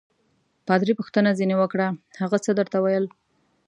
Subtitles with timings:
[0.67, 1.87] پادري پوښتنه ځینې وکړه:
[2.21, 3.05] هغه څه درته ویل؟